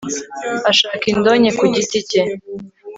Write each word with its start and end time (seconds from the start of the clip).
ashaka 0.71 1.03
indonke 1.11 1.49
ku 1.57 1.65
giti 1.73 1.99
cye 2.09 2.21